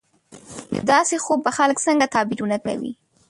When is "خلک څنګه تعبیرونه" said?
1.57-2.57